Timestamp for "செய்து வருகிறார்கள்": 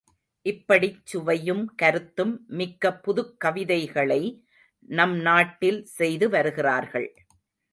5.97-7.09